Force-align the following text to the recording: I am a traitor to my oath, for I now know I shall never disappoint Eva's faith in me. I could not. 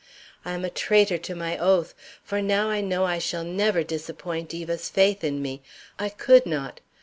I 0.43 0.53
am 0.53 0.65
a 0.65 0.71
traitor 0.71 1.19
to 1.19 1.35
my 1.35 1.59
oath, 1.59 1.93
for 2.23 2.39
I 2.39 2.41
now 2.41 2.73
know 2.81 3.05
I 3.05 3.19
shall 3.19 3.43
never 3.43 3.83
disappoint 3.83 4.51
Eva's 4.51 4.89
faith 4.89 5.23
in 5.23 5.43
me. 5.43 5.61
I 5.99 6.09
could 6.09 6.47
not. 6.47 6.79